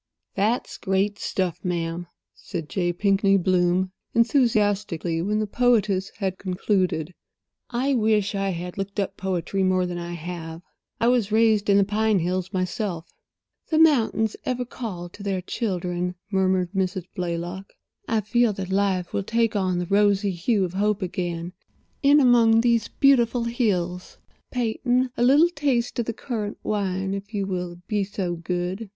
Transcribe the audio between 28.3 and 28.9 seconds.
good.